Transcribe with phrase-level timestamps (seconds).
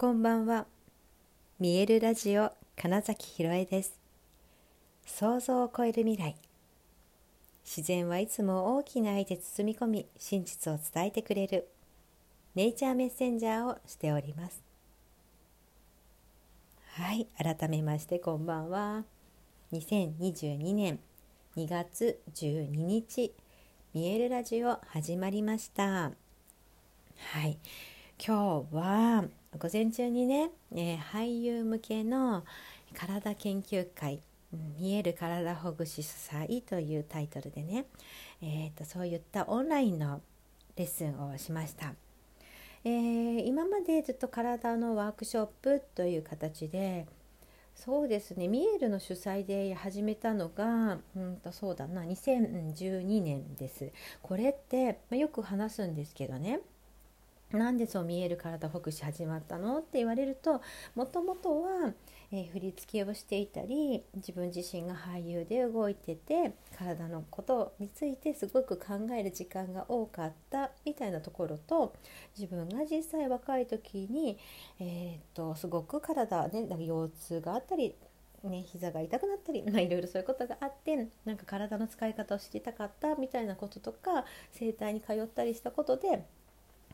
[0.00, 0.66] こんばんは。
[1.58, 3.98] 見えるラジオ金崎ひろえです。
[5.04, 6.36] 想像を超える未来。
[7.64, 11.66] 自然はいつも大きな愛で包み込み、真実を伝えてくれる
[12.54, 14.62] ネイチャーメッセンジャーをしております。
[16.92, 19.02] はい、改めましてこんばんは。
[19.72, 21.00] 2022年
[21.56, 23.34] 2月12日、
[23.92, 25.82] 見えるラジオ始まりました。
[25.82, 26.12] は
[27.48, 27.58] い、
[28.24, 29.24] 今日は
[29.56, 32.44] 午前中にね、えー、俳優向けの
[32.94, 34.20] 体研究会
[34.78, 37.86] 見える体ほぐし祭というタイトルでね、
[38.42, 40.20] えーと、そういったオンラインの
[40.76, 41.94] レッスンをしました、
[42.84, 47.06] えー、今までずっと体のワークショップという形で
[47.74, 53.92] そうですねミエルの主催で始めたのがうんとそうだな2012年です。
[54.20, 56.60] これって、まあ、よく話すんですけどね
[57.52, 59.78] なんでそう見える体ほぐし始まったの？
[59.78, 60.60] って言われると
[60.94, 61.92] もともとは、
[62.30, 71.94] えー、振り付けをしていたり自分自身が俳優で動いてて体のことについてすごく考える時間が多かったみたいなところと
[72.38, 74.38] 自分が実際若い時に、
[74.78, 77.94] えー、っとすごく体ねか腰痛があったり
[78.44, 86.24] ね、膝が痛くなったり、まあ、いろいろそういうことがあってなんか体の使い方を知りたかったみたいなこととか整体に通ったりしたことで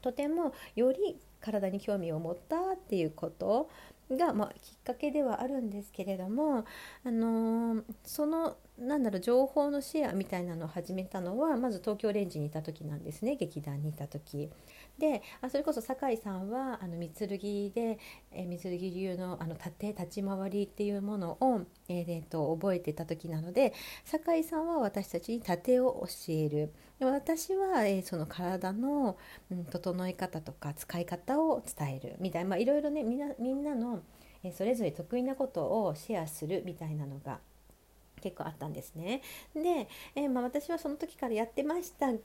[0.05, 3.71] とてもより体に興味を持ったっていうこと
[4.11, 6.67] が、まあ、きっかけではあるんですけれども、
[7.07, 14.51] あのー、そのなんだろう情報のシェアみたいなのを始めたのはまず東京レンジにいた時なんですね劇団にいた時。
[14.99, 17.99] であそれこそ酒井さんはあの三剣で、
[18.33, 26.73] え三剣流のあの縦立ち回りっていうものを、えー、えー、と覚えてた時なので酒井さんは私たちに縦を教える。
[27.01, 29.17] で私は、えー、その体の、
[29.51, 32.17] うん、整え方とか使い方を伝える。
[32.21, 34.03] みたいな、まあ、いろいろねみんなみんなの、
[34.45, 37.41] えそれぞれ得意なことをシェアするみたいなのが
[38.25, 39.21] 結構あったんですね。
[39.55, 42.19] で、えー、まあ、私はその時からやってましたが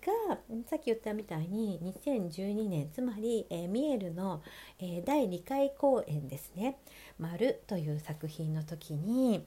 [0.65, 4.41] さっき言ったみたいに2012年つまり、えー、ミエルの、
[4.79, 6.79] えー、第2回公演ですね
[7.19, 9.45] 「丸という作品の時に、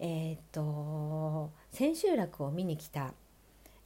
[0.00, 3.14] えーと、千秋楽を見に来た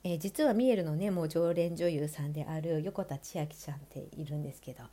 [0.08, 4.84] え、実はミエルのねもう常連女優さんである横田千秋ちゃんっているんですけど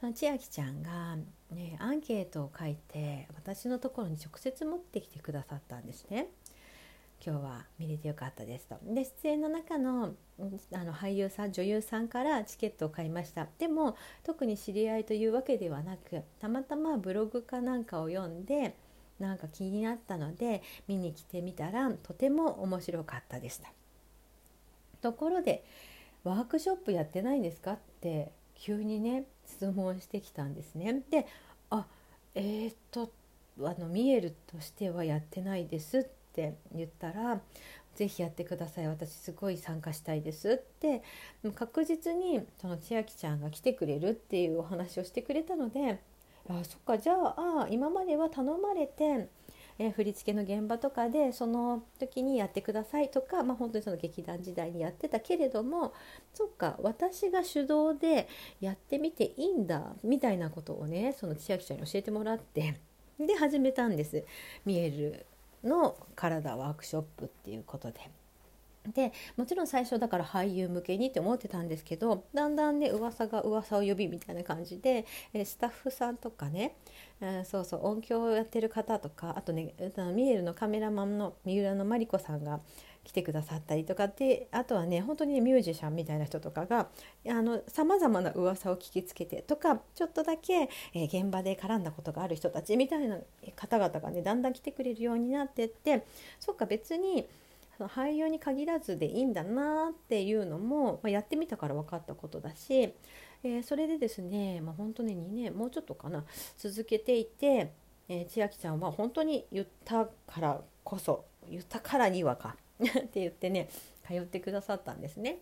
[0.00, 1.16] その千秋ちゃんが、
[1.52, 6.26] ね、アンケートを書いて私のところに直接持ってきてくださったんですね。
[7.24, 8.78] 今日は見れてよかったですと。
[8.82, 10.14] で出演の中の
[10.72, 18.76] あの俳優さん女優さんからチケットを買いましたでも特に知り合いというわけではなくたまたまブログかなんかを読んで
[19.18, 23.72] なんか気になったので見に来てみたらとても面白かったでした。
[25.00, 25.64] ところで
[26.24, 31.02] ワークショップやってないんですかって急にね質問してきたんですね。
[31.10, 31.26] で
[31.70, 31.86] あ
[32.34, 33.10] えー、っと
[33.60, 37.40] あの見えるとしてはやってないですってって言ったら
[37.96, 41.02] 「ぜひやってください私すごい参加したいです」って
[41.54, 45.98] 確実にその千秋ちゃんが来てくれるっていうお話をしてくれたので
[46.48, 49.28] あそっかじゃあ今までは頼まれて
[49.78, 55.92] え振り付けの現場とかでその時にやってくださいとか、まあ、本当にその劇団時代にやってたけれども
[56.32, 58.28] そっか私が主導で
[58.60, 62.80] やってみていいんだみたいなことをねその千秋ちゃんに教えてもらって
[63.18, 64.24] で始めたんです。
[64.64, 65.26] 見える
[65.66, 68.00] の体ワークショップっていうことで。
[68.94, 76.76] でもちろん最初だから俳優向けにって思ってたんですけどだんだんね噂が噂を呼びみたいな感じで、えスタッフさんとかね、
[77.20, 79.74] えー、そうそう音響をやってる方とかあとね
[80.14, 82.60] ミエルのカメラマンの三浦の真理子さんが
[83.06, 86.88] 来てくださったりとかってあとはね本当に、ミュージシャンみたいな人とかが
[87.68, 93.18] さまざまな噂を聞きつけてとかちょっとだけ、えー、現場で絡んだことがある人たちみたいな
[93.54, 96.04] 方々がねだんだん来てくれるようになってって
[96.40, 97.28] そっか別に
[97.78, 102.92] 俳優に限らずでいいんだなっていうのも、まあ、やってみたから分かったことだし、
[103.44, 106.24] えー、それでですね、まあ、本当ね2年もうちょっとかな
[106.58, 107.72] 続けていて、
[108.08, 113.68] えー、千秋ちゃんは本当に言ったからこそ言ったからにはかって言ってね
[114.06, 115.38] 通ってくださったんですね。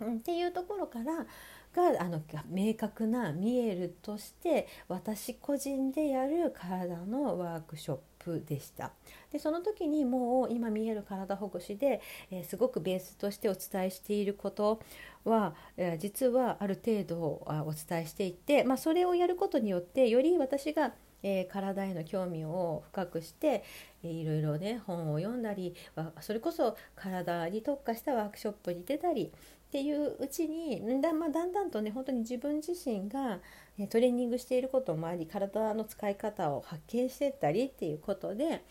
[0.00, 1.26] っていうところから
[1.74, 8.92] があの明確な見えるとして私個人でやる体のワークショップでした
[9.30, 14.80] でその時にもう今見える体ほぐしで、えー、すごくベースとしてお伝えしていること
[15.24, 23.64] は、えー、実はある程度お伝えしていて、まあ、それをやることによってより私がえー、体への興味を深くして、
[24.02, 25.74] えー、いろいろね本を読んだり
[26.20, 33.40] それこそ体に特化したワークショップに出たりっていううちにだ,、まあ、だんだんとね本当に自分自身が、
[33.78, 38.62] えトレーニングしていることもあり体の使い方を発見してったりっていうことで、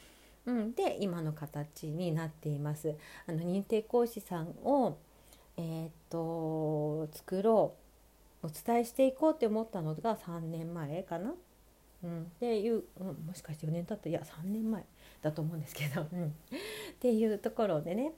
[0.46, 2.96] うん、で今の形になっています。
[3.26, 5.00] あの認定講師さんを、
[5.58, 7.74] えー、っと作ろ
[8.44, 11.34] うお伝えしていこうって思ったのが3年前かな。
[12.04, 14.84] うん、っていう、うん、もしかして4年経ったいや3年前
[15.22, 16.30] だと思うんですけど、うん、っ
[17.00, 18.14] ていうところでね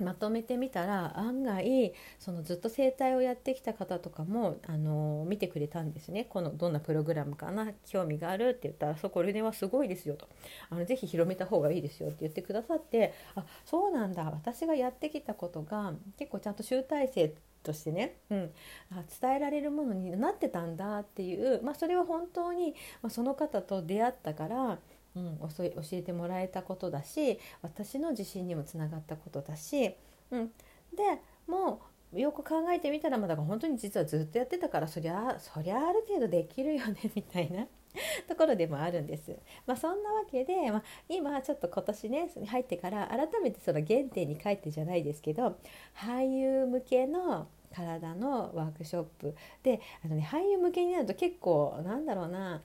[0.00, 6.24] まとめてみたら案外そのずっと整体をやってきた方とかもあの見てくれたんですね。
[6.24, 10.28] このどんなプログラムかな興味があるって言ったら「そこれはすごいですよ」と。
[10.70, 14.24] あの「ぜひ広めた方がいいですよ」って言ってくださってあそうなんだ。
[14.24, 17.32] 私がやってきたことが結構ちゃんと集大成
[17.64, 18.50] としてね、うん、
[18.92, 24.78] あ伝えられるものになってたんだっていう、まあ、それは本当に、まあ、その方と出会ったから
[25.16, 29.94] うん、教えてもらえたことだし私の自信にもつながったことだし、
[30.32, 30.46] うん、
[30.92, 31.82] でも
[32.12, 37.66] うよく考えてみたらまだ本当に実はずっとやってたからそりゃそりゃある程度できるよね みたいな
[38.28, 39.36] ところでもあるんです。
[39.66, 45.56] まあ、そんなわけで、まあ、今ちょっと今年ね入ってから改めてその原点に帰ってじゃないですけど
[45.96, 52.62] 俳優向けの体のワークショップであの、ね、俳優向けになると結構なんだろうな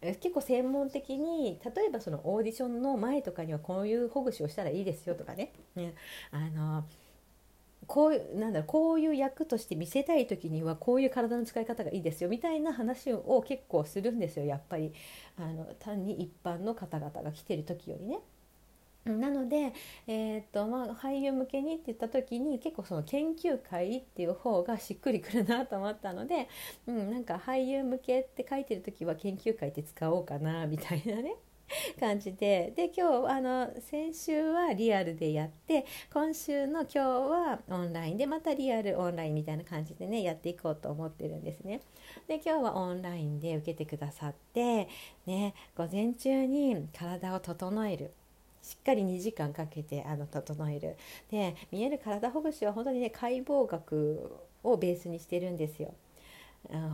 [0.00, 5.94] 結構専門的に例えばそのオーディションの前とかにはこういうほぐしをしたらいいですよとかね、ね。
[6.30, 6.84] あの
[7.86, 14.92] こういうなんだろうこういう役として見せたい時にはこういう体の使い方がいいですよみたいな話を結構するんですよやっぱり。
[15.36, 18.20] あの単に一般の方々が来てる時よりね。
[19.04, 19.72] なので、
[20.06, 26.48] えーとまあ、俳優向けにって言った時に結構その研究会っていう方がしっくりくるなと思ったので、
[26.86, 31.36] うん、なんか俳優向けって書いてる時は研究会って使おうかなみたいなね
[32.00, 41.80] 感じでで今日あの先週はリアルでやって今週の今日はオンラインでまたリアルオンラインみたいな感じでねやっていこうと思ってるんですね。
[42.26, 44.88] で今日はオンラインで受けてくださって
[45.26, 48.12] ね午前中に体を整える
[48.68, 50.96] しっかり2時間かけてあの整える
[51.30, 54.30] で見える体ほぐしは本当にね解剖学
[54.62, 55.94] をベースにしてるんですよ。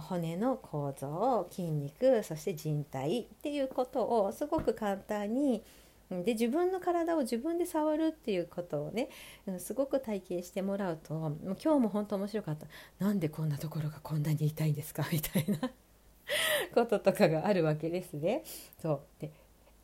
[0.09, 5.65] 骨の構造筋肉そして人体っていうことをすごく簡単に
[6.11, 9.09] で自分の体を自分で触るっていうことをね
[9.59, 12.67] すごく体験してもらうともう今日も本当面白かった
[13.05, 15.09] なんでこんなところがこんなに痛いんですか？
[15.11, 15.71] みたいな
[16.75, 18.45] こととかがあるわけですね。
[18.81, 19.33] そうで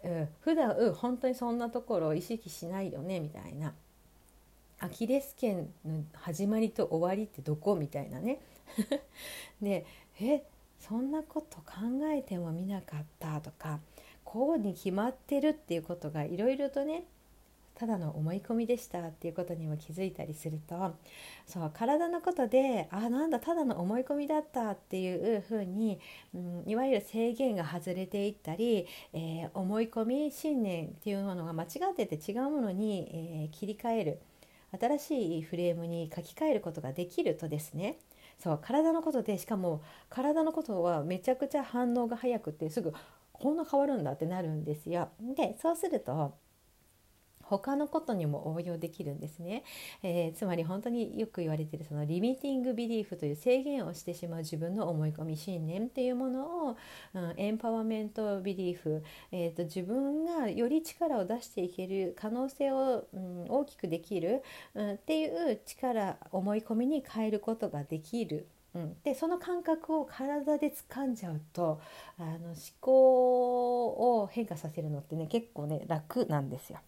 [0.02, 3.74] うん、普段、うん、本当にそんなところを意識しないよねみたいな。
[4.78, 7.76] アキレス腱の始まりと終わりってどこ？
[7.76, 8.40] みたいなね。
[9.60, 9.84] で
[10.20, 10.42] え
[10.78, 11.74] そんなこと考
[12.14, 13.80] えてもみなかったとか
[14.24, 17.04] こうに決まってるっていうことがいろいろとね
[17.80, 20.96] ただの思い込みでしたっていうことにも気づいたりすると
[21.46, 25.98] そう体のことであなんだただの思い込みだったっていうふうに、
[26.34, 34.20] うん、いわゆる制限が外れていったり、えー、思い込み信念っていうものが間違ってて違うものに、えー、切り替える
[34.78, 37.96] 新しいフレームに書き換えることができるとですね
[38.38, 39.80] そう体のことでしかも
[40.10, 42.92] 体のことはめちゃくちゃ反応が早くてすぐ
[43.32, 45.08] こんな変わるんだってなるんですよ。
[45.34, 46.34] でそうすると
[47.50, 49.64] 他のことにも応用できるんですね、
[50.02, 56.76] えー、つまり本当によく言われてるそのリミティングビリーフという制限をしてしまう自分の思い込み信念っていうものを、
[57.14, 59.02] うん、エンパワーメントビリーフ、
[59.32, 64.42] えーと、自分がより力を出していける可能性を、うん、大きくできる、
[64.74, 68.46] うん、っていう力思い込みに変えることができる。
[68.74, 71.80] うん、でその感覚を体で掴んじゃうと
[72.18, 76.78] あの思考を変化させるのってね結構ね楽なんですよ。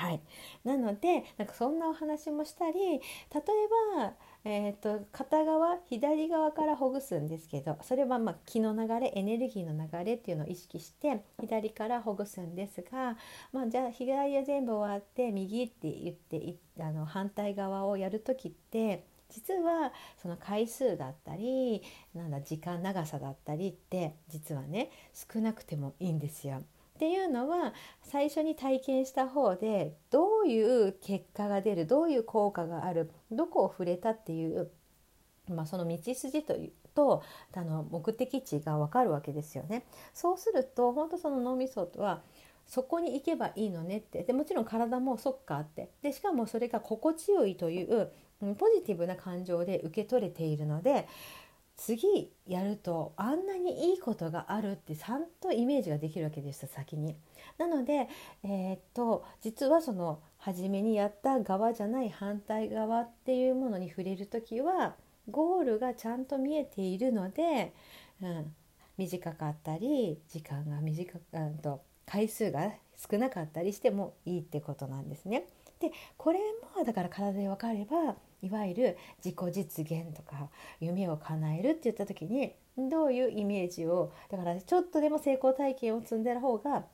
[0.00, 0.20] はい、
[0.64, 3.00] なのでなんかそんなお話もしたり例え
[3.98, 4.12] ば、
[4.46, 13.18] えーと、片側左側からほぐすんですけどそれはま気の流れエネルギーの流れっていうのを意識して左からほぐすんですが、
[13.52, 21.82] まあ、じゃあ左は全部終わって右って言ってあの反対側をやる時って実はその回数だったり
[22.14, 26.62] なんだ時間長さだったりって実はね少なくてもいいんですよ。
[27.00, 34.70] っていうのは最初に体験した方でどういう結果が出るどういう効果があるどこを触れたっていう、
[35.48, 37.22] まあ、その道筋というと
[37.54, 39.86] あの目的地が分かるわけですよね。
[40.12, 42.20] そうすると本当その脳みそとは
[42.66, 48.12] そこに行けばいいのねってでもちろん体もそっかってでしかもそれが心地よいという
[48.58, 51.08] ポジティブな感情で受け取れているので
[51.80, 57.16] 次やるとあんなにいいことがあるってちゃんとイメージができるわけでした先に。
[57.56, 58.06] なので、
[58.44, 64.94] えー、っと実はその初めにやった側じゃない反対側っていうものに触れる時は
[65.30, 67.72] ゴールがちゃんと見えているので、
[68.20, 68.54] うん、
[68.98, 72.72] 短かったり時間が短くうんと回数が
[73.10, 75.46] 少なかったりしてもいいってことなんですね。
[75.80, 76.40] でこれ
[76.76, 86.84] もだから体で分かればいわゆる自己実現とか夢を叶えるって言った時にどういうイメージをだからちょっとでも成功体験を積んでる方が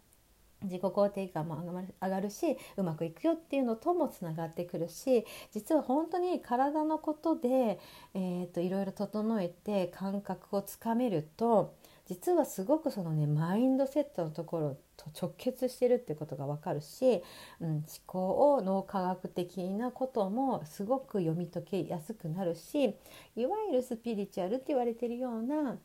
[0.62, 1.56] 自己肯定感も
[2.02, 7.78] 上がるしうまくいくよっていうのともつながってくるし実は本当に体のことで、
[8.14, 11.74] えーと、いろいろ整えて感覚をつかめると
[12.06, 17.22] 実はすごくそのねマインドセットのところと直結してるってことが分かるし、
[17.60, 22.96] うん、思考を脳科学的なこともすごく読み解けやすくなるし
[23.34, 25.78] いわゆるスピリチュアルって言われてるような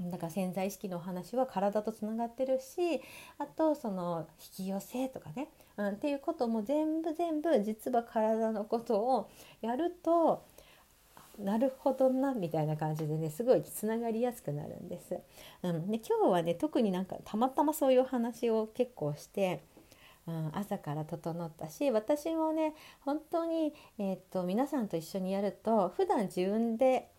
[0.00, 3.00] だから潜在意識のお話は体とつながってるし
[3.38, 4.26] あとその
[4.58, 10.44] 引き寄せとかね、うん、っていうことも全部全部実は体のことをやると
[11.38, 15.18] なるほどなみたいな感じでねすごいつながりやすくなるんです。
[15.62, 19.64] うん、で今日はね特になんかたまたまそういう話を結構して、
[20.26, 27.10] うん、朝から整ったし私もね本当に、えー、っと皆さんと一緒にやると普段自分で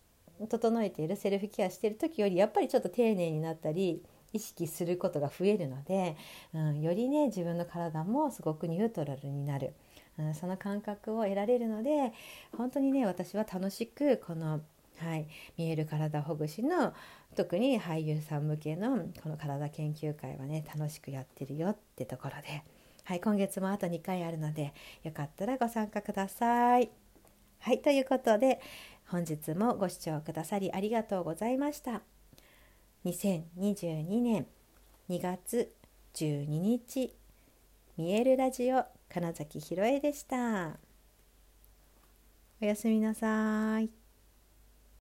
[0.50, 4.04] 整えているセルフケアしてる時よりやっぱりちょっと丁寧になったり
[4.34, 6.18] 意識することが増えるので、
[6.54, 9.74] うん、よりね自分の体もすごくニュートラルになる、
[10.18, 12.14] うん、その感覚を得られるので
[12.58, 14.62] 本当にね私は楽しくこの
[14.98, 16.94] はい、見える体ほぐしの
[17.36, 22.64] 特に俳優さん向けのこの体研究会はね楽しくやってるよってところで、
[23.04, 26.90] はい、今月もあと2回あるのでよかったらご参加ください。
[27.60, 28.62] はいということで
[29.08, 32.02] 本日もご視聴くださりありがとうございました。
[33.06, 34.48] 2022年
[35.10, 35.74] 2月
[36.16, 37.14] 12日
[37.98, 40.78] 見えるラジオ金崎ひろえでした。
[42.62, 44.05] おやすみなさい。